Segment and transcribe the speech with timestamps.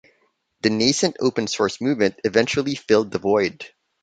[0.63, 3.67] The nascent open source movement eventually filled the void.